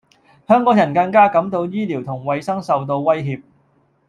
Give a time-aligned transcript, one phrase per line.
[0.47, 3.39] 香港人更加感到醫療同衛生受到威脅